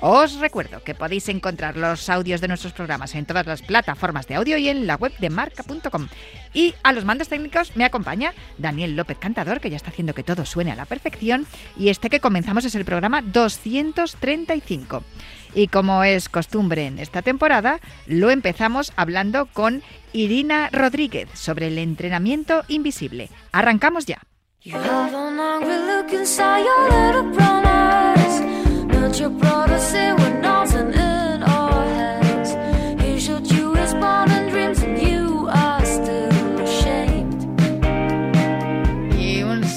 [0.00, 4.34] Os recuerdo que podéis encontrar los audios de nuestros programas en todas las plataformas de
[4.34, 6.08] audio y en la web de marca.com.
[6.52, 10.22] Y a los mandos técnicos me acompaña Daniel López Cantador, que ya está haciendo que
[10.22, 11.46] todo suene a la perfección.
[11.76, 15.02] Y este que comenzamos es el programa 235.
[15.54, 21.78] Y como es costumbre en esta temporada, lo empezamos hablando con Irina Rodríguez sobre el
[21.78, 23.30] entrenamiento invisible.
[23.52, 24.20] Arrancamos ya.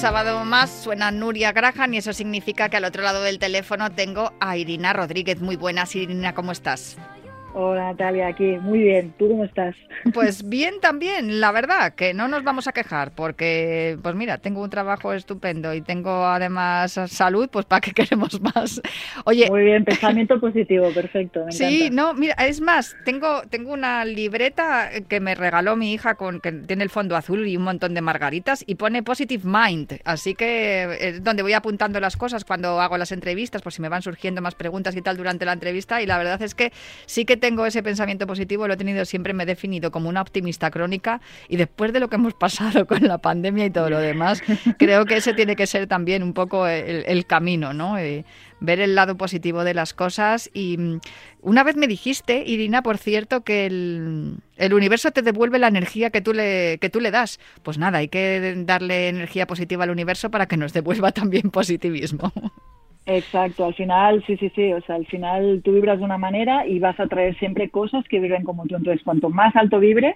[0.00, 4.32] Sábado más suena Nuria Graham y eso significa que al otro lado del teléfono tengo
[4.40, 5.40] a Irina Rodríguez.
[5.40, 6.96] Muy buenas, Irina, ¿cómo estás?
[7.52, 8.58] Hola Natalia, aquí.
[8.62, 9.12] Muy bien.
[9.18, 9.74] ¿Tú cómo estás?
[10.14, 14.62] Pues bien también, la verdad, que no nos vamos a quejar porque, pues mira, tengo
[14.62, 18.80] un trabajo estupendo y tengo además salud, pues ¿para qué queremos más?
[19.24, 19.48] Oye.
[19.50, 21.44] Muy bien, pensamiento positivo, perfecto.
[21.44, 26.14] Me sí, no, mira, es más, tengo, tengo una libreta que me regaló mi hija
[26.14, 30.00] con que tiene el fondo azul y un montón de margaritas y pone Positive Mind,
[30.04, 33.88] así que es donde voy apuntando las cosas cuando hago las entrevistas, por si me
[33.88, 36.72] van surgiendo más preguntas y tal durante la entrevista y la verdad es que
[37.06, 40.22] sí que tengo ese pensamiento positivo, lo he tenido siempre, me he definido como una
[40.22, 43.98] optimista crónica y después de lo que hemos pasado con la pandemia y todo lo
[43.98, 44.42] demás,
[44.78, 47.98] creo que ese tiene que ser también un poco el, camino, ¿no?
[47.98, 48.24] Eh,
[48.60, 51.00] ver el lado positivo de las cosas y mm,
[51.42, 56.10] una vez me dijiste, Irina, por cierto, que el, el, universo te devuelve la energía
[56.10, 57.40] que tú, le, que tú le das.
[57.62, 62.32] Pues nada, hay que darle energía positiva al universo para que nos devuelva también positivismo.
[63.06, 66.66] Exacto, al final, sí, sí, sí, o sea, al final tú vibras de una manera
[66.66, 68.76] y vas a traer siempre cosas que vibren como tú.
[68.76, 70.14] Entonces, cuanto más alto vibres,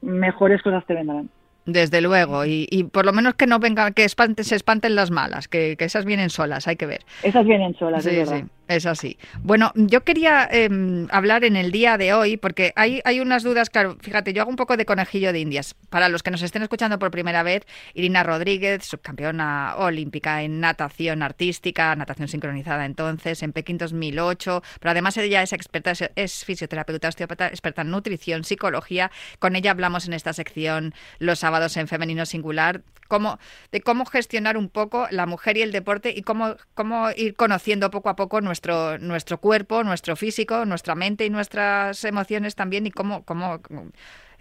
[0.00, 1.28] mejores cosas te vendrán.
[1.64, 5.46] Desde luego, y, y, por lo menos que no vengan, que se espanten las malas,
[5.46, 7.02] que, que, esas vienen solas, hay que ver.
[7.22, 8.44] Esas vienen solas, sí, es verdad.
[8.44, 8.50] Sí.
[8.68, 9.18] Es así.
[9.42, 10.68] Bueno, yo quería eh,
[11.10, 14.50] hablar en el día de hoy, porque hay, hay unas dudas, claro, fíjate, yo hago
[14.50, 15.74] un poco de conejillo de indias.
[15.90, 21.22] Para los que nos estén escuchando por primera vez, Irina Rodríguez, subcampeona olímpica en natación
[21.22, 27.48] artística, natación sincronizada entonces, en Pekín 2008, pero además ella es experta, es fisioterapeuta, osteópata,
[27.48, 29.10] experta en nutrición, psicología.
[29.38, 33.38] Con ella hablamos en esta sección los sábados en femenino singular, cómo,
[33.70, 37.90] de cómo gestionar un poco la mujer y el deporte y cómo, cómo ir conociendo
[37.90, 42.90] poco a poco nuestro, nuestro cuerpo, nuestro físico, nuestra mente y nuestras emociones también y
[42.90, 43.62] cómo, cómo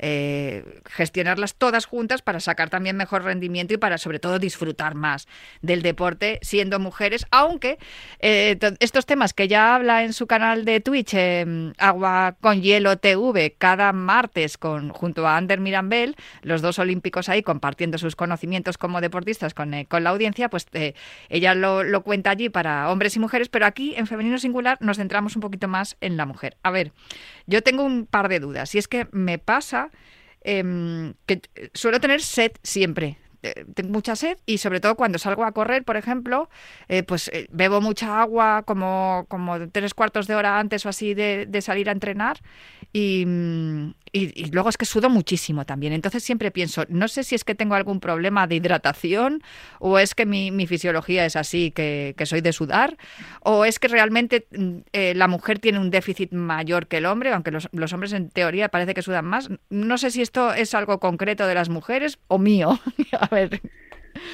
[0.03, 5.27] eh, gestionarlas todas juntas para sacar también mejor rendimiento y para sobre todo disfrutar más
[5.61, 7.77] del deporte siendo mujeres, aunque
[8.19, 12.97] eh, estos temas que ya habla en su canal de Twitch, eh, Agua con Hielo
[12.97, 18.79] TV, cada martes con, junto a Ander Mirambel, los dos olímpicos ahí compartiendo sus conocimientos
[18.79, 20.65] como deportistas con, eh, con la audiencia, pues
[21.29, 25.35] ella lo cuenta allí para hombres y mujeres, pero aquí en femenino singular nos centramos
[25.35, 26.57] un poquito más en la mujer.
[26.63, 26.91] A ver,
[27.45, 29.90] yo tengo un par de dudas y es que me pasa
[30.41, 31.41] eh, que
[31.73, 33.17] suelo tener sed siempre.
[33.43, 36.47] Eh, tengo mucha sed y sobre todo cuando salgo a correr, por ejemplo,
[36.89, 41.15] eh, pues eh, bebo mucha agua como, como tres cuartos de hora antes o así
[41.15, 42.37] de, de salir a entrenar
[42.93, 43.25] y,
[44.11, 45.93] y, y, luego es que sudo muchísimo también.
[45.93, 49.41] Entonces siempre pienso, no sé si es que tengo algún problema de hidratación
[49.79, 52.97] o es que mi, mi fisiología es así, que, soy de sudar,
[53.41, 54.45] o es que realmente
[54.93, 58.29] eh, la mujer tiene un déficit mayor que el hombre, aunque los, los, hombres en
[58.29, 59.49] teoría parece que sudan más.
[59.69, 62.79] No sé si esto es algo concreto de las mujeres o mío.
[63.19, 63.61] a ver.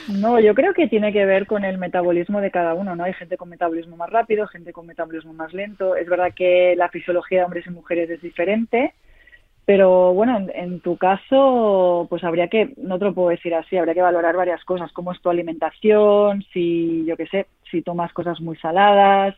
[0.07, 3.03] No, yo creo que tiene que ver con el metabolismo de cada uno, ¿no?
[3.03, 5.95] Hay gente con metabolismo más rápido, gente con metabolismo más lento.
[5.95, 8.94] Es verdad que la fisiología de hombres y mujeres es diferente,
[9.67, 13.75] pero bueno, en, en, tu caso, pues habría que, no te lo puedo decir así,
[13.75, 18.13] habría que valorar varias cosas, cómo es tu alimentación, si, yo qué sé, si tomas
[18.13, 19.35] cosas muy saladas,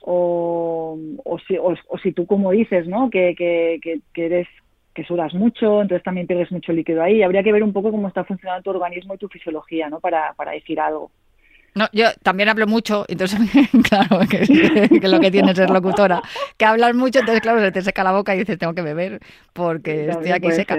[0.00, 3.10] o, o, si, o, o si tú, como dices, ¿no?
[3.10, 4.48] Que, que, que, que eres
[4.94, 7.22] que sudas mucho, entonces también pierdes mucho líquido ahí.
[7.22, 10.00] Habría que ver un poco cómo está funcionando tu organismo y tu fisiología, ¿no?
[10.00, 11.10] Para, para decir algo.
[11.76, 13.38] No, yo también hablo mucho, entonces,
[13.88, 16.22] claro, que, lo que tienes es locutora,
[16.56, 19.20] que hablas mucho, entonces, claro, se te seca la boca y dices, tengo que beber
[19.52, 20.78] porque estoy aquí seca.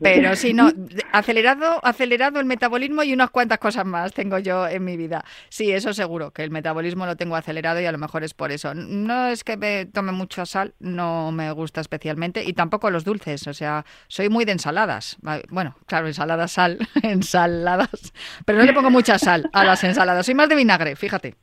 [0.00, 0.70] Pero si no,
[1.10, 5.24] acelerado, acelerado el metabolismo y unas cuantas cosas más tengo yo en mi vida.
[5.48, 8.52] Sí, eso seguro, que el metabolismo lo tengo acelerado y a lo mejor es por
[8.52, 8.72] eso.
[8.72, 13.48] No es que me tome mucha sal, no me gusta especialmente, y tampoco los dulces,
[13.48, 15.16] o sea, soy muy de ensaladas.
[15.50, 18.12] Bueno, claro, ensaladas, sal, ensaladas,
[18.44, 21.34] pero no le pongo mucha sal a las ensaladas más de vinagre, fíjate.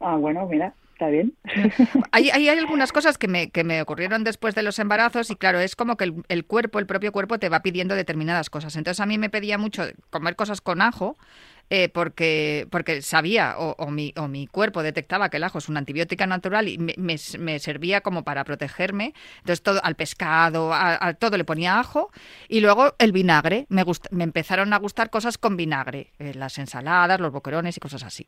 [0.00, 1.34] Ah, bueno, mira, está bien.
[2.12, 5.60] Hay, hay, algunas cosas que me, que me ocurrieron después de los embarazos y claro,
[5.60, 8.76] es como que el, cuerpo, el propio cuerpo te va pidiendo determinadas cosas.
[8.76, 11.16] Entonces a mí me pedía mucho comer cosas con ajo.
[11.72, 15.78] Eh, porque, porque sabía o, mi, o mi cuerpo detectaba que el ajo es una
[15.78, 17.16] antibiótica natural y me,
[17.60, 19.14] servía como para protegerme.
[19.38, 22.10] Entonces todo al pescado, a, todo le ponía ajo
[22.48, 23.66] y luego el vinagre.
[23.68, 28.02] Me, me empezaron a gustar cosas con vinagre, eh, las ensaladas, los boquerones y cosas
[28.02, 28.26] así.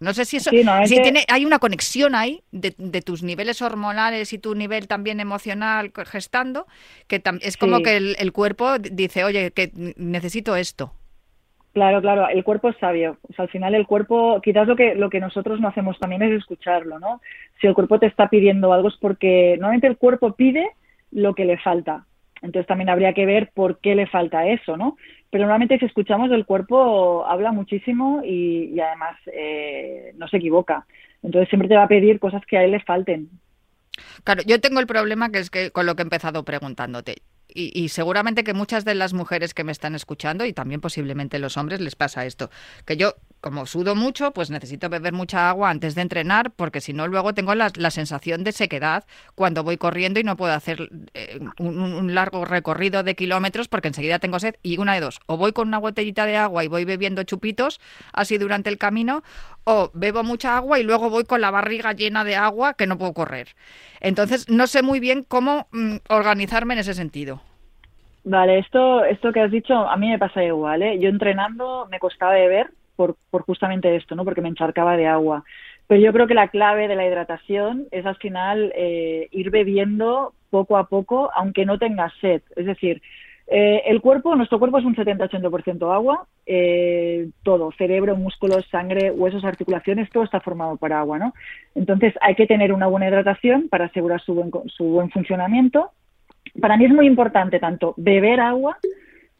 [0.00, 2.70] No sé si eso, si tiene, hay una conexión ahí de,
[3.02, 6.68] tus niveles hormonales y tu nivel también emocional gestando,
[7.08, 10.94] que es como que el, cuerpo dice, oye, que necesito esto.
[11.72, 13.18] Claro, claro, el cuerpo es sabio.
[13.36, 16.98] Al final el cuerpo, quizás lo que, lo que nosotros no hacemos también es escucharlo,
[16.98, 17.20] ¿no?
[17.60, 20.70] Si el cuerpo te está pidiendo algo es porque normalmente el cuerpo pide
[21.12, 22.04] lo que le falta.
[22.40, 24.96] Entonces también habría que ver por qué le falta eso, ¿no?
[25.30, 30.86] Pero normalmente si escuchamos el cuerpo habla muchísimo y, además eh, no se equivoca.
[31.22, 33.28] Entonces siempre te va a pedir cosas que a él le falten.
[34.24, 37.16] Claro, yo tengo el problema que es que con lo que he empezado preguntándote
[37.54, 41.56] y, seguramente que muchas de las mujeres que me están escuchando y también posiblemente los
[41.56, 42.50] hombres les pasa esto,
[42.84, 46.92] que yo como sudo mucho, pues necesito beber mucha agua antes de entrenar porque si
[46.92, 49.04] no luego tengo la, sensación de sequedad
[49.34, 54.18] cuando voy corriendo y no puedo hacer eh, un, largo recorrido de kilómetros porque enseguida
[54.18, 56.84] tengo sed y una de dos, o voy con una botellita de agua y voy
[56.84, 57.80] bebiendo chupitos
[58.12, 59.22] así durante el camino
[59.64, 62.98] o bebo mucha agua y luego voy con la barriga llena de agua que no
[62.98, 63.48] puedo correr.
[64.00, 67.40] Entonces no sé muy bien cómo mm, organizarme en ese sentido.
[68.24, 70.82] Vale, esto, esto que has dicho a mí me pasa igual.
[70.82, 70.98] ¿eh?
[70.98, 74.24] Yo entrenando me costaba beber por, por justamente esto, ¿no?
[74.24, 75.44] porque me encharcaba de agua.
[75.86, 80.34] Pero yo creo que la clave de la hidratación es al final eh, ir bebiendo
[80.50, 82.42] poco a poco, aunque no tengas sed.
[82.56, 83.00] Es decir,
[83.46, 89.44] eh, el cuerpo, nuestro cuerpo es un 70-80% agua, eh, todo, cerebro, músculos, sangre, huesos,
[89.44, 91.34] articulaciones, todo está formado por agua, ¿no?
[91.76, 95.92] Entonces hay que tener una buena hidratación para asegurar su buen, su buen funcionamiento
[96.60, 98.78] para mí es muy importante tanto beber agua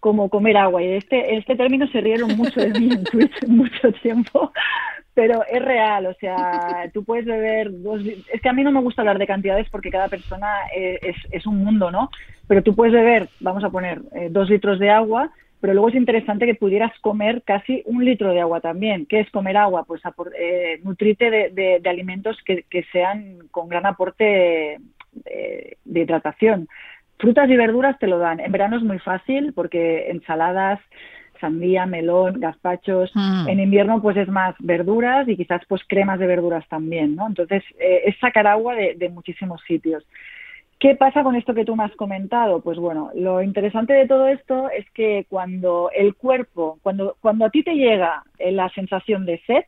[0.01, 0.83] como comer agua.
[0.83, 4.53] Y este, este término se rieron mucho de mí en Twitch mucho tiempo,
[5.15, 6.07] pero es real.
[6.07, 8.03] O sea, tú puedes beber dos.
[8.33, 11.47] Es que a mí no me gusta hablar de cantidades porque cada persona es, es
[11.47, 12.11] un mundo, ¿no?
[12.47, 15.31] Pero tú puedes beber, vamos a poner, eh, dos litros de agua,
[15.61, 19.07] pero luego es interesante que pudieras comer casi un litro de agua también.
[19.07, 19.85] ¿Qué es comer agua?
[19.85, 20.01] Pues
[20.39, 24.79] eh, nutrirte de, de, alimentos que, que, sean con gran aporte
[25.25, 26.69] de hidratación.
[27.19, 28.41] Frutas y verduras te lo dan.
[28.41, 30.81] En verano es muy fácil porque ensaladas,
[31.41, 33.11] sandía, melón, gazpachos.
[33.15, 33.49] Mm.
[33.49, 37.27] En invierno pues es más verduras y quizás pues cremas de verduras también, ¿no?
[37.27, 40.05] Entonces eh, es sacar agua de, de, muchísimos sitios.
[40.79, 42.61] ¿Qué pasa con esto que tú me has comentado?
[42.61, 47.51] Pues bueno, lo interesante de todo esto es que cuando el cuerpo, cuando, cuando a
[47.51, 49.65] ti te llega la sensación de sed,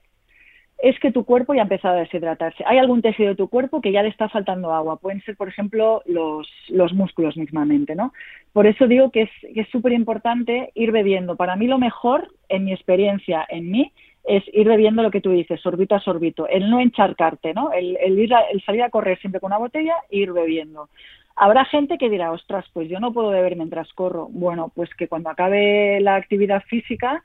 [0.83, 2.65] es que tu cuerpo ya ha empezado a deshidratarse.
[2.67, 4.97] Hay algún tejido de tu cuerpo que ya le está faltando agua.
[4.97, 8.13] Pueden ser, por ejemplo, los, los músculos mismamente, ¿no?
[8.53, 11.37] Por eso digo que es súper importante ir bebiendo.
[11.37, 13.93] Para mí lo mejor, en mi experiencia, en mí,
[14.25, 17.73] es ir bebiendo lo que tú dices, sorbito a sorbito, el no encharcarte, ¿no?
[17.73, 20.89] El, ir el salir a correr siempre con una botella e ir bebiendo.
[21.37, 24.29] Habrá gente que dirá, ostras, pues yo no puedo beber mientras corro.
[24.31, 27.23] Bueno, pues que cuando acabe la actividad física,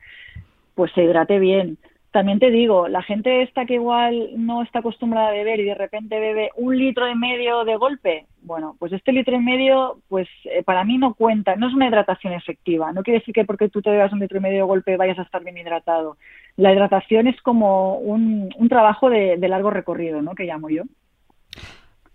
[0.73, 1.77] pues se hidrate bien
[2.15, 5.75] también te digo, la gente esta que igual no está acostumbrada a beber y de
[5.75, 10.29] repente bebe un litro y medio de golpe, bueno, pues este litro y medio, pues
[10.45, 12.93] eh, para mí no cuenta, no es una hidratación efectiva.
[12.93, 15.19] No quiere decir que porque tú te bebas un litro y medio de golpe vayas
[15.19, 16.15] a estar bien hidratado.
[16.55, 20.35] La hidratación es como un, un trabajo de, de largo recorrido, ¿no?
[20.35, 20.83] Que llamo yo.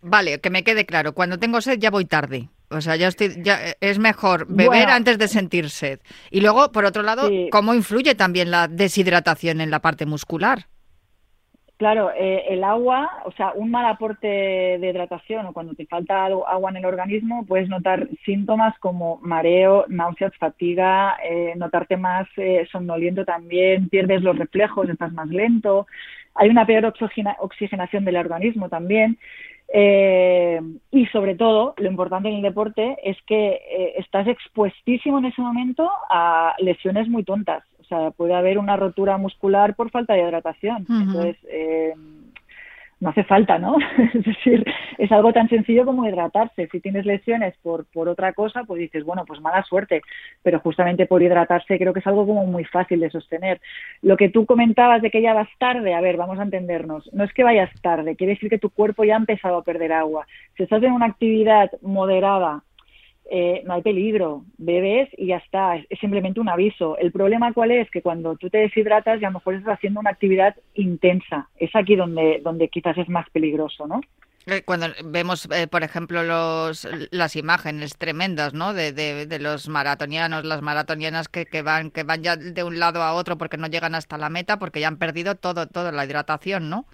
[0.00, 1.12] Vale, que me quede claro.
[1.12, 2.48] Cuando tengo sed ya voy tarde.
[2.70, 6.00] O sea, ya, estoy, ya es mejor beber antes de sentir sed.
[6.30, 10.66] Y luego, por otro lado, ¿cómo influye también la deshidratación en la parte muscular?
[11.80, 16.26] Claro, eh, el agua, o sea, un mal aporte de hidratación o cuando te falta
[16.26, 22.68] agua en el organismo, puedes notar síntomas como mareo, náuseas, fatiga, eh, notarte más eh,
[22.70, 25.86] somnoliento también, pierdes los reflejos, estás más lento,
[26.34, 26.92] hay una peor
[27.38, 29.18] oxigenación del organismo también.
[29.72, 30.60] Eh,
[30.90, 35.40] y sobre todo, lo importante en el deporte es que eh, estás expuestísimo en ese
[35.40, 37.62] momento a lesiones muy tontas.
[37.80, 40.86] O sea, puede haber una rotura muscular por falta de hidratación.
[40.88, 41.94] Entonces, eh,
[43.00, 43.76] no hace falta, ¿no?
[44.14, 44.64] es decir,
[44.98, 46.68] es algo tan sencillo como hidratarse.
[46.70, 50.02] Si tienes lesiones por, por otra cosa, pues dices, bueno, pues mala suerte,
[50.42, 53.60] pero justamente por hidratarse creo que es algo como muy fácil de sostener.
[54.02, 57.24] Lo que tú comentabas de que ya vas tarde, a ver, vamos a entendernos, no
[57.24, 60.26] es que vayas tarde, quiere decir que tu cuerpo ya ha empezado a perder agua.
[60.56, 62.62] Si estás en una actividad moderada
[63.32, 66.98] eh, no hay peligro, bebes y ya está, es, simplemente un aviso.
[66.98, 70.00] El problema cuál es, que cuando tú te deshidratas y a lo mejor estás haciendo
[70.00, 74.00] una actividad intensa, es aquí donde, donde quizás es más peligroso, ¿no?
[74.46, 78.74] Eh, cuando vemos, eh, por ejemplo, los, las imágenes tremendas, ¿no?
[78.74, 83.02] De, de, los maratonianos, las maratonianas que, que, van que van ya de un lado
[83.02, 86.04] a otro porque no llegan hasta la meta, porque ya han perdido todo, toda la
[86.04, 86.86] hidratación, ¿no?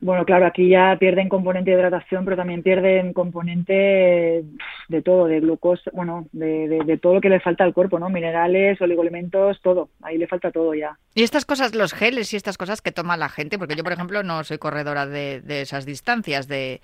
[0.00, 4.44] Bueno, claro, aquí ya pierden componente de hidratación, pero también pierden componente
[4.88, 8.10] de todo, de glucosa, bueno, de, de, todo lo que le falta al cuerpo, ¿no?
[8.10, 9.88] Minerales, oligoelementos, todo.
[10.02, 10.98] Ahí le falta todo ya.
[11.14, 13.92] Y estas cosas, los geles y estas cosas que toma la gente, porque yo, por
[13.92, 16.82] ejemplo, no soy corredora de, de esas distancias, de,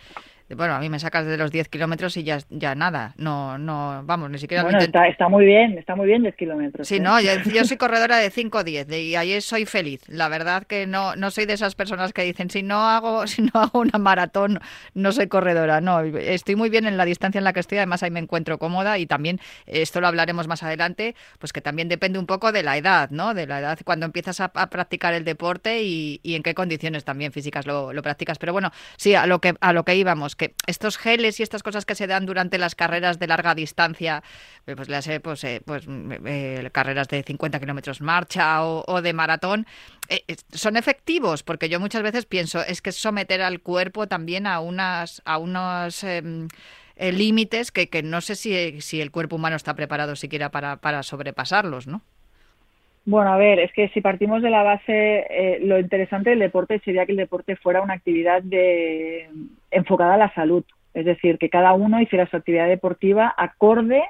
[0.56, 4.02] bueno, a mí me sacas de los 10 kilómetros y ya, ya nada, no, no,
[4.04, 4.62] vamos, ni siquiera...
[4.62, 6.88] Bueno, está, está, muy bien, está muy bien 10 kilómetros.
[6.88, 7.00] Sí, ¿eh?
[7.00, 7.30] no, yo,
[7.64, 10.02] soy corredora de 5 o 10 y ahí soy feliz.
[10.08, 13.42] La verdad que no, no soy de esas personas que dicen, si no hago, si
[13.42, 14.60] no hago una maratón,
[14.94, 15.80] no soy corredora.
[15.80, 18.58] No, estoy muy bien en la distancia en la que estoy, además ahí me encuentro
[18.58, 22.62] cómoda y también, esto lo hablaremos más adelante, pues que también depende un poco de
[22.62, 23.34] la edad, ¿no?
[23.34, 27.32] De la edad cuando empiezas a, practicar el deporte y, y, en qué condiciones también
[27.32, 28.38] físicas lo, lo practicas.
[28.38, 31.84] Pero bueno, sí, a lo que, a lo que íbamos, estos geles y estas cosas
[31.84, 34.22] que se dan durante las carreras de larga distancia,
[34.66, 39.12] eh, pues le pues, eh, pues mm, eh, carreras de 50 kilómetros marcha o, de
[39.12, 39.66] maratón,
[40.52, 45.22] son efectivos, porque yo muchas veces pienso, es que someter al cuerpo también a unas,
[45.24, 46.48] a unos em,
[46.96, 51.02] límites que, que, no sé si, si, el cuerpo humano está preparado siquiera para, para
[51.02, 52.02] sobrepasarlos, ¿no?
[53.04, 56.80] Bueno, a ver, es que si partimos de la base, eh, lo interesante del deporte
[56.84, 59.28] sería que el deporte fuera una actividad de,
[59.72, 60.64] enfocada a la salud.
[60.94, 64.04] Es decir, que cada uno hiciera su actividad deportiva acorde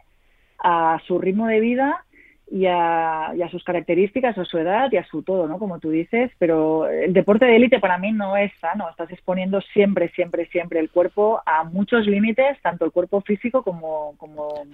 [0.58, 2.04] a su ritmo de vida
[2.50, 5.58] y a, sus características, a su edad y a su todo, ¿no?
[5.58, 8.88] Como tú dices, pero el deporte de élite para mí no es sano.
[8.90, 14.14] Estás exponiendo siempre, siempre, siempre el cuerpo a muchos límites, tanto el cuerpo físico como,
[14.18, 14.66] como,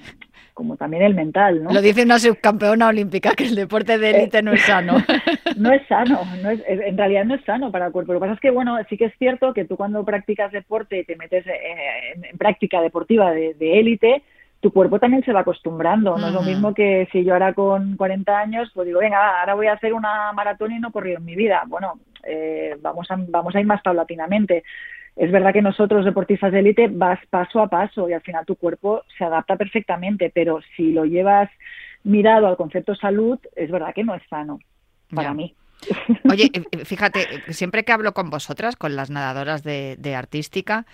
[0.55, 1.71] como también el mental, ¿no?
[1.73, 4.95] Lo dice una subcampeona olímpica, que el deporte de élite no es sano.
[5.57, 8.13] no es sano, no es, en realidad no es sano para el cuerpo.
[8.13, 10.99] Lo que pasa es que, bueno, sí que es cierto que tú cuando practicas deporte
[10.99, 14.23] y te metes en, práctica deportiva de élite,
[14.61, 16.17] tu cuerpo también se va acostumbrando.
[16.19, 19.55] No es lo mismo que si yo ahora con 40 años, pues digo, venga, ahora
[19.55, 21.63] voy a hacer una maratón y no he corrido en mi vida.
[21.67, 24.65] Bueno, eh, vamos, a, vamos a ir más paulatinamente.
[25.15, 28.57] Es verdad que nosotros, deportistas de élite, vas paso a paso y al final tu
[28.57, 31.51] cuerpo se adapta perfectamente, pero si lo llevas
[32.05, 34.59] mirado al concepto salud, es verdad que no es sano
[35.15, 35.55] para mí.
[36.31, 40.87] Oye, eh, eh, fíjate, eh, siempre que hablo con vosotras, con las nadadoras de, artística,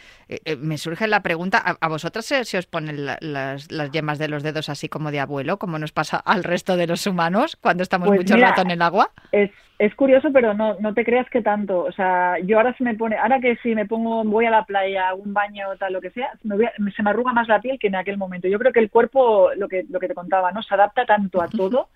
[0.58, 4.88] me surge la pregunta, ¿a, vosotras se, os ponen las, yemas de los dedos así
[4.88, 8.36] como de abuelo, como nos pasa al resto de los humanos cuando estamos pues mucho
[8.36, 9.10] rato en el agua?
[9.32, 11.84] Es, es curioso, pero no, no te creas que tanto.
[11.84, 14.64] O sea, yo ahora se me pone, ahora que si me pongo, voy a la
[14.64, 17.96] playa, un baño, tal, lo que sea, se me arruga más la piel que en
[17.96, 18.48] aquel momento.
[18.48, 20.62] Yo creo que el cuerpo, lo que, lo que te contaba, ¿no?
[20.62, 21.88] Se adapta tanto a todo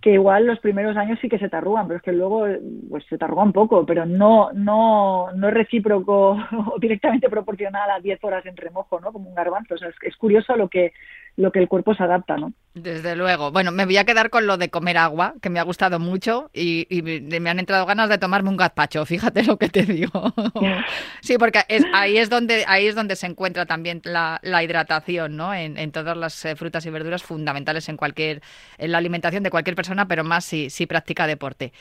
[0.00, 2.46] que igual los primeros años sí que se te arrugan, pero es que luego
[2.88, 6.30] pues se te arrugan poco, pero no, no, no es recíproco
[6.72, 9.12] o directamente proporcional a 10 horas en remojo, ¿no?
[9.12, 9.74] Como un garbanzo.
[9.74, 10.92] O sea, es, es curioso lo que,
[11.36, 12.52] lo que el cuerpo se adapta, ¿no?
[12.82, 13.50] Desde luego.
[13.50, 16.50] Bueno, me voy a quedar con lo de comer agua, que me ha gustado mucho
[16.52, 20.32] y, me han entrado ganas de tomarme un gazpacho, fíjate lo que te digo.
[21.20, 25.54] sí, porque ahí, es donde, ahí es donde se encuentra también la, hidratación, ¿no?
[25.54, 28.42] En, todas las eh, frutas y verduras fundamentales en cualquier,
[28.78, 31.72] en la alimentación de cualquier persona, pero más si, si practica deporte.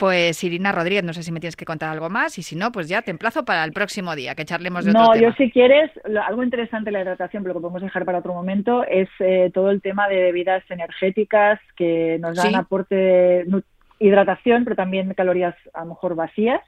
[0.00, 2.72] Pues Irina Rodríguez, no sé si me tienes que contar algo más y si no,
[2.72, 5.90] pues ya te emplazo para el próximo día, que charlemos de No, yo si quieres,
[6.26, 9.70] algo interesante de la hidratación, pero que podemos dejar para otro momento, es eh, todo
[9.70, 13.62] el tema de bebidas energéticas que nos dan aporte de
[13.98, 16.62] hidratación, pero también calorías a lo mejor vacías.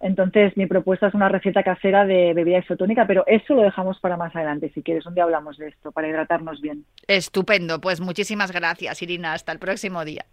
[0.00, 4.16] Entonces, mi propuesta es una receta casera de bebida isotónica, pero eso lo dejamos para
[4.16, 5.06] más adelante, si quieres.
[5.06, 6.84] Un día hablamos de esto, para hidratarnos bien.
[7.06, 7.80] Estupendo.
[7.80, 9.32] Pues muchísimas gracias, Irina.
[9.32, 10.24] Hasta el próximo día.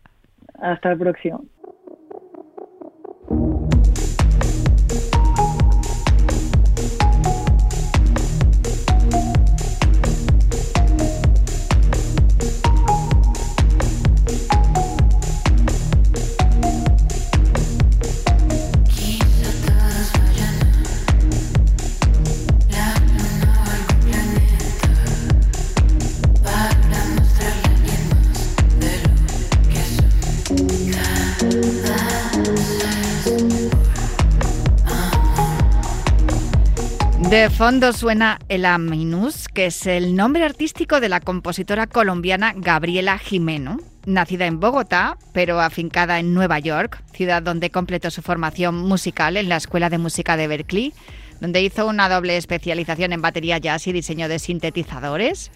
[0.59, 1.45] Hasta el próximo.
[37.61, 43.77] Fondo suena El Aminus, que es el nombre artístico de la compositora colombiana Gabriela Jimeno,
[44.07, 49.47] nacida en Bogotá, pero afincada en Nueva York, ciudad donde completó su formación musical en
[49.47, 50.93] la Escuela de Música de Berkeley,
[51.39, 55.51] donde hizo una doble especialización en batería jazz y diseño de sintetizadores.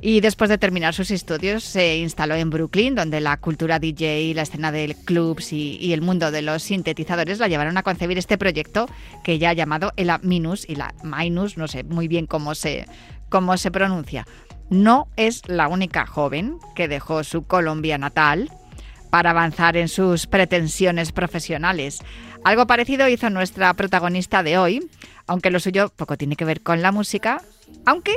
[0.00, 4.42] Y después de terminar sus estudios se instaló en Brooklyn, donde la cultura DJ, la
[4.42, 8.88] escena de clubs y, el mundo de los sintetizadores la llevaron a concebir este proyecto
[9.24, 12.86] que ya ha llamado el Minus y la Minus, no sé muy bien cómo se,
[13.30, 14.26] cómo se pronuncia.
[14.68, 18.50] No es la única joven que dejó su Colombia natal
[19.10, 22.00] para avanzar en sus pretensiones profesionales.
[22.44, 24.90] Algo parecido hizo nuestra protagonista de hoy,
[25.26, 27.40] aunque lo suyo poco tiene que ver con la música,
[27.86, 28.12] aunque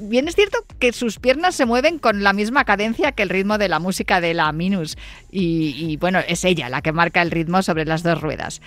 [0.00, 3.58] bien es cierto que sus piernas se mueven con la misma cadencia que el ritmo
[3.58, 4.96] de la música de la Minus.
[5.30, 8.60] Y, bueno, es ella la que marca el ritmo sobre las dos ruedas.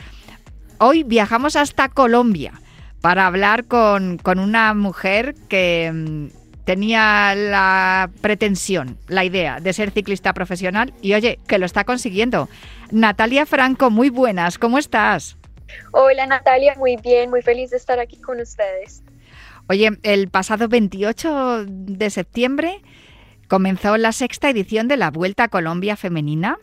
[0.80, 2.54] Hoy viajamos hasta Colombia
[3.02, 6.28] para hablar con, una mujer que mm,
[6.66, 12.50] tenía la pretensión, la idea de ser ciclista profesional y oye, que lo está consiguiendo.
[12.92, 15.38] Natalia Franco, muy buenas, ¿cómo estás?
[15.92, 19.04] Hola Natalia, muy bien, muy feliz de estar aquí con ustedes.
[19.70, 22.82] Oye, el pasado 28 de septiembre
[23.50, 26.58] comenzó la sexta edición de la Vuelta a Colombia Femenina.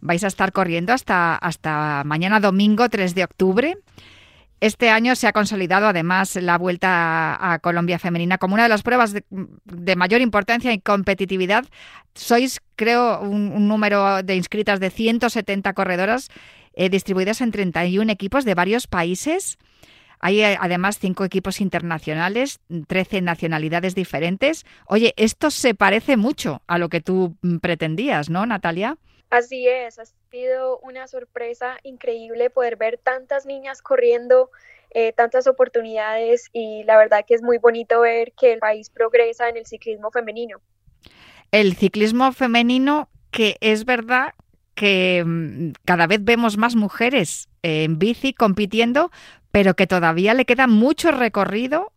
[0.00, 3.76] Vais a estar corriendo hasta, hasta mañana domingo 3 de octubre.
[4.60, 8.82] Este año se ha consolidado además la Vuelta a Colombia Femenina como una de las
[8.82, 11.66] pruebas de, mayor importancia y competitividad.
[12.14, 16.30] Sois, creo, un, número de inscritas de 170 corredoras
[16.72, 19.58] eh, distribuidas en 31 equipos de varios países.
[20.20, 24.64] Hay eh, además cinco equipos internacionales, 13 nacionalidades diferentes.
[24.86, 28.96] Oye, esto se parece mucho a lo que tú mm, pretendías, ¿no, Natalia?
[29.30, 34.50] Así es, ha sido una sorpresa increíble poder ver tantas niñas corriendo,
[34.90, 39.50] eh, tantas oportunidades y la verdad que es muy bonito ver que el país progresa
[39.50, 40.60] en el ciclismo femenino.
[41.50, 44.32] El ciclismo femenino que es verdad
[44.78, 49.10] que mm, cada vez vemos más mujeres en bici compitiendo,
[49.50, 51.92] pero que todavía le queda mucho recorrido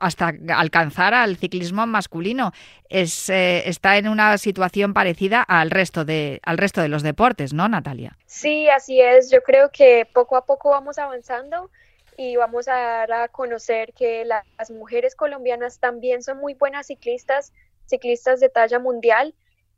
[0.00, 2.52] hasta alcanzar al ciclismo masculino.
[2.88, 7.52] Es, eh, está en una situación parecida al resto, de, al resto de los deportes,
[7.52, 8.16] ¿no, Natalia?
[8.24, 9.30] Sí, así es.
[9.30, 11.70] Yo creo que poco a poco vamos avanzando
[12.16, 17.52] y vamos a dar a conocer que las mujeres colombianas también son muy buenas ciclistas,
[17.84, 19.34] ciclistas de talla mundial.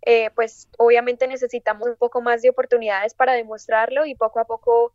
[0.09, 4.93] Eh, pues obviamente necesitamos un poco más de oportunidades para demostrarlo y poco a poco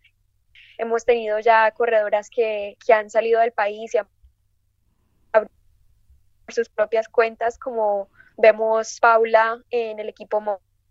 [0.77, 4.07] hemos tenido ya corredoras que, han salido del país y han
[6.47, 10.41] sus propias cuentas, como vemos Paula en el equipo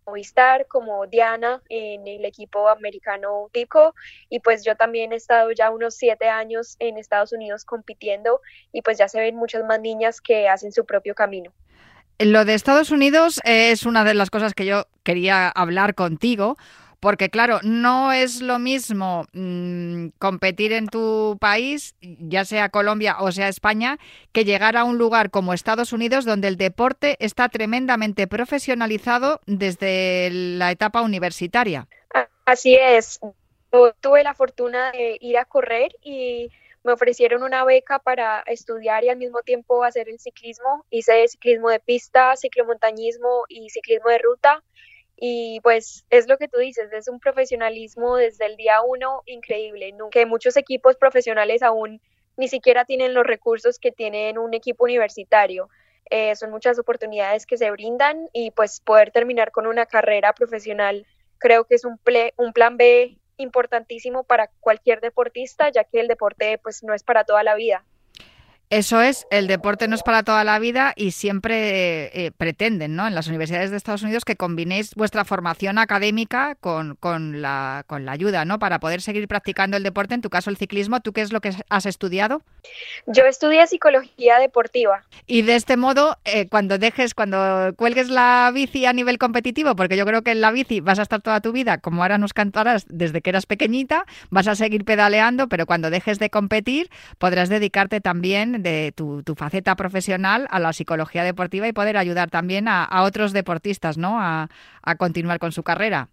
[0.07, 3.95] Movistar, como Diana en el equipo americano Tico,
[4.29, 8.83] y pues yo también he estado ya unos siete años en Estados Unidos compitiendo y
[8.83, 11.53] pues ya se ven muchas más niñas que hacen su propio camino.
[12.23, 16.59] Lo de Estados Unidos es una de las cosas que yo quería hablar contigo,
[17.01, 23.33] porque claro, no es lo mismo mm, competir en tu país, ya sea Colombia o
[23.33, 23.97] sea España,
[24.33, 30.29] que llegar a un lugar como Estados Unidos donde el deporte está tremendamente profesionalizado desde
[30.31, 31.89] la etapa universitaria.
[32.45, 33.19] Así es.
[34.01, 36.51] tuve la fortuna de ir a correr y
[36.83, 40.85] me ofrecieron una beca para estudiar y al mismo tiempo hacer el ciclismo.
[40.91, 44.63] Hice ciclismo de pista, ciclomontañismo y ciclismo de ruta
[45.17, 49.95] y pues es lo que tú dices, es un profesionalismo desde el día uno increíble,
[50.11, 52.01] que muchos equipos profesionales aún
[52.39, 55.69] ni siquiera tienen los recursos que tienen un equipo universitario.
[56.09, 61.07] Eh, son muchas oportunidades que se brindan y pues poder terminar con una carrera profesional
[61.41, 62.01] creo que es un,
[62.37, 67.25] un plan B importantísimo para cualquier deportista, ya que el deporte pues no es para
[67.25, 67.85] toda la vida.
[68.71, 73.09] Eso es, el deporte no es para toda la vida y siempre eh, pretenden, ¿no?
[73.09, 78.05] En las universidades de Estados Unidos que combinéis vuestra formación académica con, con, la, con
[78.05, 78.61] la ayuda, ¿no?
[78.61, 81.01] Para poder seguir practicando el deporte, en tu caso el ciclismo.
[81.01, 82.43] ¿Tú qué es lo que has estudiado?
[83.07, 85.03] Yo estudié psicología deportiva.
[85.27, 89.97] Y de este modo, eh, cuando dejes, cuando cuelgues la bici a nivel competitivo, porque
[89.97, 92.33] yo creo que en la bici vas a estar toda tu vida, como ahora nos
[92.33, 97.49] cantarás desde que eras pequeñita, vas a seguir pedaleando, pero cuando dejes de competir podrás
[97.49, 102.89] dedicarte también de tu, faceta profesional a la psicología deportiva y poder ayudar también a,
[103.03, 104.19] otros deportistas ¿no?
[104.21, 104.49] A,
[104.99, 106.09] continuar con su carrera.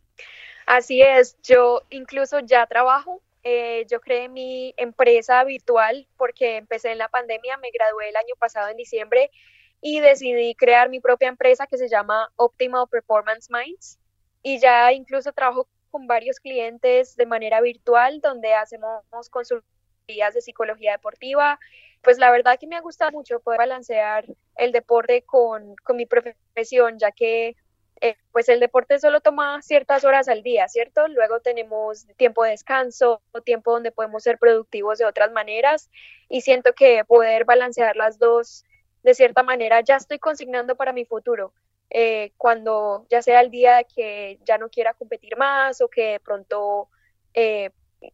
[0.65, 6.97] Así es, yo incluso ya trabajo eh, yo creé mi empresa virtual porque empecé en
[6.97, 9.31] la pandemia, me gradué el año pasado en diciembre
[9.79, 13.99] y decidí crear mi propia empresa que se llama Optimal Performance Minds
[14.43, 20.93] y ya incluso trabajo con varios clientes de manera virtual donde hacemos consultorías de psicología
[20.93, 21.59] deportiva,
[22.01, 26.05] pues la verdad que me ha gustado mucho poder balancear el deporte con, con mi
[26.05, 27.55] profesión, ya que
[27.99, 31.07] eh, pues el deporte solo toma ciertas horas al día, ¿cierto?
[31.07, 35.89] Luego tenemos tiempo de descanso, tiempo donde podemos ser productivos de otras maneras
[36.29, 38.65] y siento que poder balancear las dos
[39.03, 41.53] de cierta manera ya estoy consignando para mi futuro.
[41.89, 46.19] Eh, cuando ya sea el día que ya no quiera competir más o que de
[46.19, 46.89] pronto
[47.33, 47.71] eh,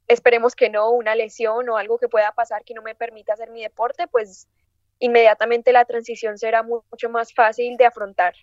[0.08, 3.50] esperemos que no, una lesión o algo que pueda pasar que no me permita hacer
[3.50, 4.48] mi deporte, pues
[5.00, 8.34] inmediatamente la transición será mucho más fácil de afrontar.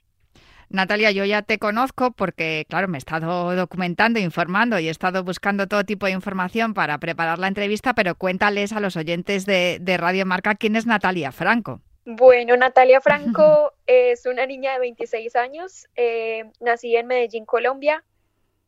[0.68, 5.24] Natalia, yo ya te conozco porque, claro, me he estado documentando, informando y he estado
[5.24, 9.96] buscando todo tipo de información para preparar la entrevista, pero cuéntales a los oyentes de,
[9.98, 11.80] Radio Marca quién es Natalia Franco.
[12.04, 18.04] Bueno, Natalia Franco es una niña de 26 años, eh, nací en Medellín, Colombia.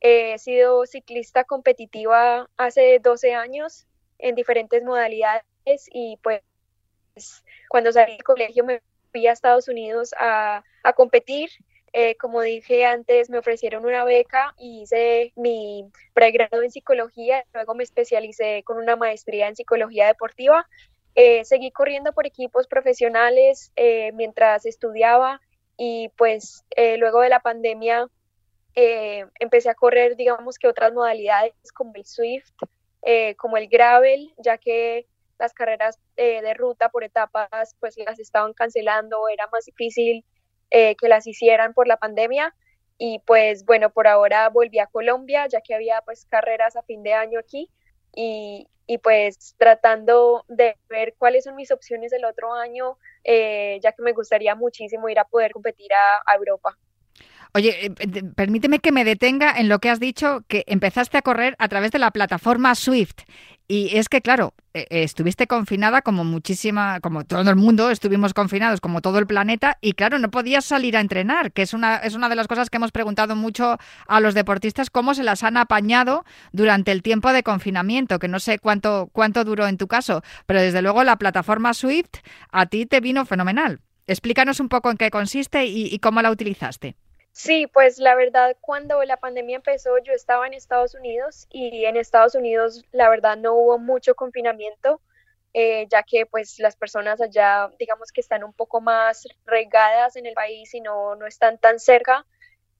[0.02, 3.86] He sido ciclista competitiva hace 12 años
[4.18, 5.44] en diferentes modalidades
[5.90, 6.42] y pues
[7.68, 11.50] cuando salí del colegio me fui a Estados Unidos a, a competir
[11.94, 15.84] eh, como dije antes, me ofrecieron una beca y hice mi
[16.14, 20.66] pregrado en psicología, luego me especialicé con una maestría en psicología deportiva.
[21.14, 25.42] Eh, seguí corriendo por equipos profesionales eh, mientras estudiaba
[25.76, 26.64] y pues
[26.98, 28.08] luego de la pandemia
[28.74, 32.50] empecé a correr, digamos que otras modalidades como el Swift,
[33.36, 35.06] como el Gravel, ya que
[35.38, 40.24] las carreras de ruta por etapas pues las estaban cancelando, era más difícil
[40.74, 42.54] eh, que las hicieran por la pandemia.
[42.96, 47.02] Y pues bueno, por ahora volví a Colombia, ya que había pues carreras a fin
[47.02, 47.68] de año aquí.
[48.14, 53.92] Y, y pues tratando de ver cuáles son mis opciones el otro año, eh, ya
[53.92, 56.78] que me gustaría muchísimo ir a poder competir a, Europa.
[57.54, 61.54] Oye, eh, permíteme que me detenga en lo que has dicho, que empezaste a correr
[61.58, 63.24] a través de la plataforma Swift.
[63.68, 68.80] Y es que, claro, e, estuviste confinada como muchísima, como todo el mundo, estuvimos confinados
[68.80, 72.14] como todo el planeta y claro, no podías salir a entrenar, que es una, es
[72.14, 73.76] una de las cosas que hemos preguntado mucho
[74.08, 78.40] a los deportistas, cómo se las han apañado durante el tiempo de confinamiento, que no
[78.40, 82.86] sé cuánto, cuánto duró en tu caso, pero desde luego la plataforma Swift a ti
[82.86, 83.80] te vino fenomenal.
[84.06, 86.96] Explícanos un poco en qué consiste y cómo la utilizaste.
[87.32, 91.96] Sí, pues la verdad, cuando la pandemia empezó, yo estaba en Estados Unidos y en
[91.96, 95.00] Estados Unidos, la verdad, no hubo mucho confinamiento,
[95.54, 100.26] eh, ya que pues las personas allá, digamos que están un poco más regadas en
[100.26, 102.26] el país y no, no están tan cerca,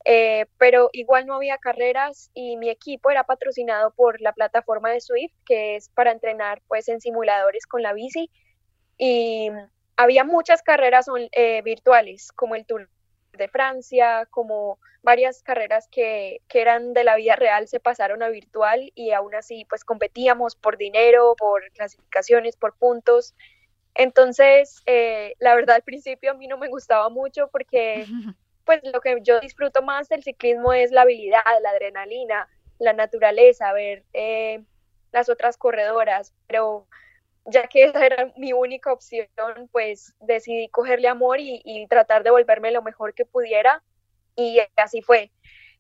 [0.04, 5.00] eh, pero igual no había carreras y mi equipo era patrocinado por la plataforma de
[5.00, 8.30] Swift, que es para entrenar pues en simuladores con la bici
[8.98, 9.50] y
[9.96, 12.88] había muchas carreras eh, virtuales como el Tour
[13.32, 18.92] de Francia, como varias carreras que, eran de la vida real se pasaron a virtual
[18.94, 23.34] y aún así pues competíamos por dinero, por clasificaciones, por puntos.
[23.94, 28.06] Entonces, eh, la verdad al principio a mí no me gustaba mucho porque
[28.64, 33.72] pues lo que yo disfruto más del ciclismo es la habilidad, la adrenalina, la naturaleza,
[33.72, 34.62] ver eh,
[35.10, 36.86] las otras corredoras, pero
[37.44, 39.28] ya que esa era mi única opción,
[39.70, 43.82] pues decidí cogerle amor y, tratar de volverme lo mejor que pudiera
[44.36, 45.30] y así fue.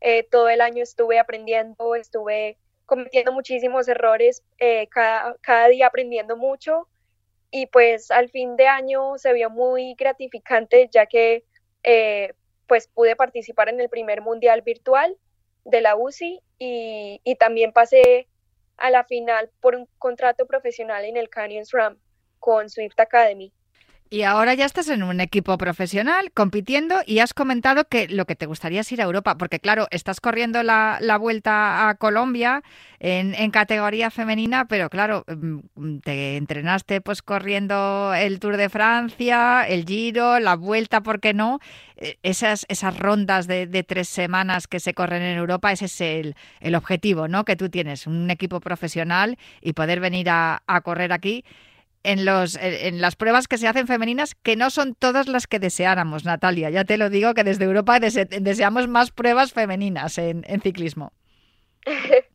[0.00, 6.88] Eh, todo el año estuve aprendiendo, estuve cometiendo muchísimos errores, eh, cada, día aprendiendo mucho
[7.50, 11.44] y pues al fin de año se vio muy gratificante ya que
[11.84, 12.32] eh,
[12.66, 15.16] pues pude participar en el primer mundial virtual
[15.64, 18.26] de la UCI y, y también pasé
[18.76, 21.98] a la final por un contrato profesional en el Canyon SRAM
[22.38, 23.52] con Swift Academy.
[24.12, 28.36] Y ahora ya estás en un equipo profesional compitiendo y has comentado que lo que
[28.36, 32.62] te gustaría es ir a Europa, porque claro, estás corriendo la, vuelta a Colombia
[33.00, 39.86] en, categoría femenina, pero claro, mm, te entrenaste pues corriendo el Tour de Francia, el
[39.86, 41.58] Giro, la vuelta, ¿por qué no?
[41.96, 46.36] E, esas, esas rondas de, tres semanas que se corren en Europa, ese es el,
[46.60, 47.46] el, objetivo, ¿no?
[47.46, 51.46] Que tú tienes, un equipo profesional y poder venir a, a correr aquí
[52.04, 55.58] en, los, en las pruebas que se hacen femeninas, que no son todas las que
[55.58, 56.70] deseáramos, Natalia.
[56.70, 61.12] Ya te lo digo que desde Europa deseamos más pruebas femeninas en, ciclismo.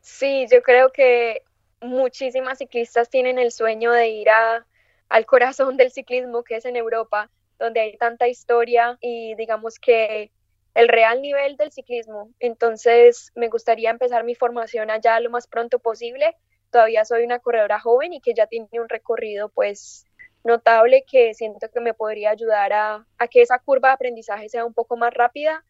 [0.00, 1.42] Sí, yo creo que
[1.82, 4.64] muchísimas ciclistas tienen el sueño de ir a,
[5.10, 10.30] al corazón del ciclismo, que es en Europa, donde hay tanta historia y digamos que
[10.74, 12.30] el real nivel del ciclismo.
[12.40, 16.36] Entonces, me gustaría empezar mi formación allá lo más pronto posible
[16.70, 20.06] todavía soy una corredora joven y que ya tiene un recorrido pues
[20.44, 24.74] notable que siento que me podría ayudar a, que esa curva de aprendizaje sea un
[24.74, 25.64] poco más rápida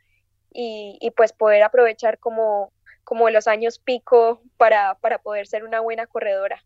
[0.53, 2.73] y, pues poder aprovechar como,
[3.05, 6.65] como los años pico para, para poder ser una buena corredora.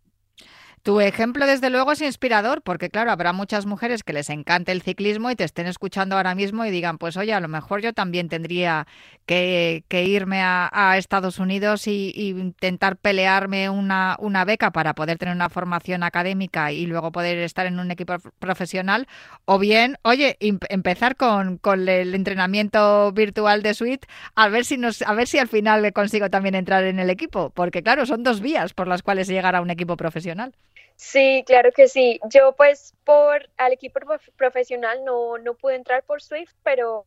[0.83, 4.83] Tu ejemplo, desde luego, es inspirador, porque claro, habrá muchas mujeres que les encante el
[4.83, 7.93] ciclismo y te estén escuchando ahora mismo y digan, pues oye, a lo mejor yo
[7.93, 8.89] también tendría
[9.25, 16.03] que, irme a, Estados Unidos y, intentar pelearme una, beca para poder tener una formación
[16.03, 19.07] académica y luego poder estar en un equipo profesional,
[19.45, 25.03] o bien, oye, empezar con, con, el entrenamiento virtual de Suite a ver si nos,
[25.03, 28.41] a ver si al final consigo también entrar en el equipo, porque claro, son dos
[28.41, 30.53] vías por las cuales llegar a un equipo profesional.
[30.97, 32.21] Sí, claro que sí.
[32.31, 34.01] Yo pues por al equipo
[34.37, 37.07] profesional no, no pude entrar por Swift, pero,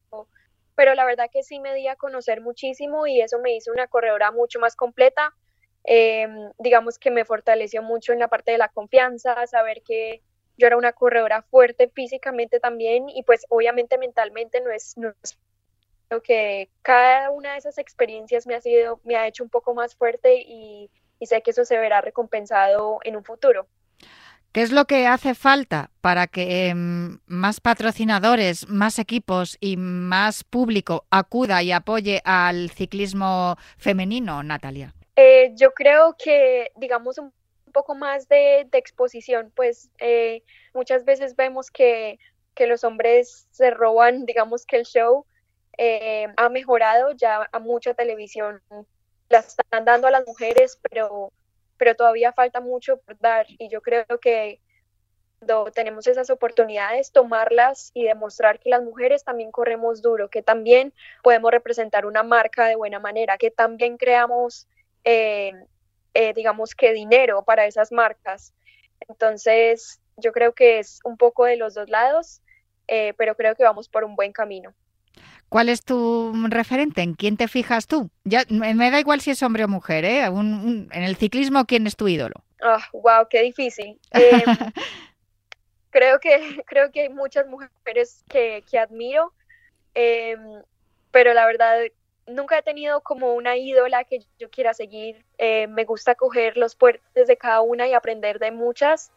[0.75, 3.87] pero la verdad que sí me di a conocer muchísimo y eso me hizo una
[3.87, 5.33] corredora mucho más completa.
[5.83, 10.21] Em, digamos que me fortaleció mucho en la parte de la confianza, saber que
[10.57, 15.37] yo era una corredora fuerte físicamente también y pues obviamente mentalmente no es, no es
[16.09, 19.73] lo que cada una de esas experiencias me ha sido, me ha hecho un poco
[19.73, 23.67] más fuerte y, y sé que eso se verá recompensado en un futuro.
[24.55, 30.45] ¿Qué es lo que hace falta para que em, más patrocinadores, más equipos y más
[30.45, 34.93] público acuda y apoye al ciclismo femenino, Natalia?
[35.17, 37.33] Eh, yo creo que, digamos, un
[37.73, 40.41] poco más de, exposición, pues eh,
[40.73, 42.17] muchas veces vemos que,
[42.53, 45.25] que, los hombres se roban, digamos que el show
[45.77, 48.61] eh, ha mejorado, ya a mucha televisión
[49.29, 51.31] la están dando a las mujeres, pero
[51.77, 54.59] pero todavía falta mucho por dar y yo creo que
[55.39, 60.93] cuando tenemos esas oportunidades, tomarlas y demostrar que las mujeres también corremos duro, que también
[61.21, 64.67] podemos representar una marca de buena manera, que también creamos,
[65.03, 65.51] eh,
[66.13, 68.53] eh, digamos que dinero para esas marcas.
[69.07, 72.41] Entonces, yo creo que es un poco de los dos lados,
[72.87, 74.73] eh, pero creo que vamos por un buen camino.
[75.49, 77.01] ¿Cuál es tu referente?
[77.01, 78.09] ¿En quién te fijas tú?
[78.23, 80.25] Ya me da igual si es hombre o mujer, ¿eh?
[80.25, 82.43] en el ciclismo, ¿quién es tu ídolo?
[82.61, 83.99] Ah, wow, qué difícil.
[84.11, 84.43] Em,
[85.91, 89.33] creo que creo que hay muchas mujeres que, admiro,
[89.93, 90.61] em,
[91.11, 91.79] pero la verdad
[92.27, 95.23] nunca he tenido como una ídola que yo quiera seguir.
[95.37, 99.11] Eh, me gusta coger los puertos de cada una y aprender de muchas,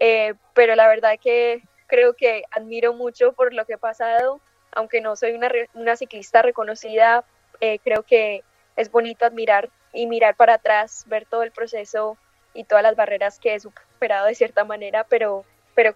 [0.00, 4.40] eh, pero la verdad que creo que admiro mucho por lo que he pasado
[4.76, 5.32] aunque no soy
[5.74, 7.24] una, ciclista reconocida,
[7.60, 8.44] eh, creo que
[8.76, 12.18] es bonito admirar y mirar para atrás, ver todo el proceso
[12.52, 15.44] y todas las barreras que he superado de cierta manera, pero,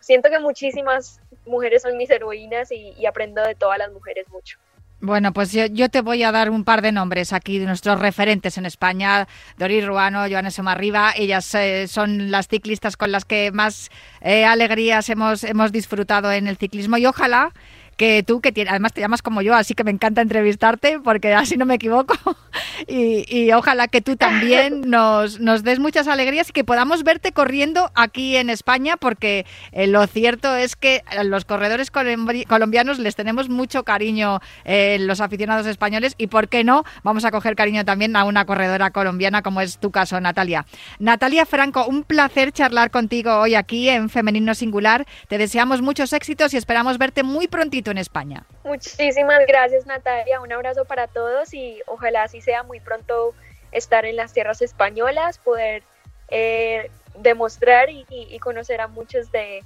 [0.01, 4.59] siento que muchísimas mujeres son mis heroínas y, aprendo de todas las mujeres mucho.
[5.03, 8.59] Bueno, pues yo, te voy a dar un par de nombres aquí de nuestros referentes
[8.59, 9.27] en España.
[9.57, 13.91] Doris Ruano, Joana Somarriba, ellas eh, son las ciclistas con las que más
[14.21, 17.53] eh, alegrías hemos disfrutado en el ciclismo y ojalá
[17.97, 21.57] que tú, que además te llamas como yo, así que me encanta entrevistarte porque así
[21.57, 22.15] no me equivoco.
[22.89, 27.91] y, ojalá que tú también nos, nos, des muchas alegrías y que podamos verte corriendo
[27.95, 33.85] aquí en España porque eh, lo cierto es que los corredores colombianos les tenemos mucho
[33.85, 36.85] cariño eh, los aficionados españoles y, ¿por qué no?
[37.03, 40.67] Vamos a coger cariño también a una corredora colombiana como es tu caso, Natalia.
[40.99, 45.07] Natalia Franco, un placer charlar contigo hoy aquí en Femenino Singular.
[45.29, 48.45] Te deseamos muchos éxitos y esperamos verte muy prontito en España.
[48.65, 53.35] Muchísimas gracias Natalia, un abrazo para todos y ojalá así sea muy pronto
[53.73, 55.83] estar en las tierras españolas, poder
[56.29, 59.63] eh, demostrar y, conocer a muchos de,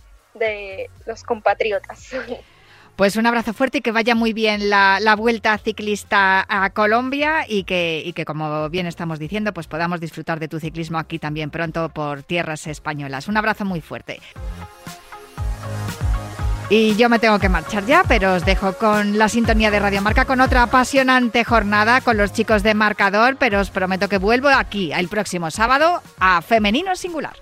[1.06, 2.10] los compatriotas.
[2.96, 7.64] Pues un abrazo fuerte y que vaya muy bien la, vuelta ciclista a Colombia y
[7.64, 11.50] que, y que, como bien estamos diciendo, pues podamos disfrutar de tu ciclismo aquí también
[11.50, 13.26] pronto por tierras españolas.
[13.26, 14.20] Un abrazo muy fuerte.
[16.76, 20.02] Y yo me tengo que marchar ya, pero os dejo con la sintonía de Radio
[20.02, 24.48] Marca con otra apasionante jornada con los chicos de Marcador, pero os prometo que vuelvo
[24.48, 27.36] aquí el próximo sábado a Femenino Singular.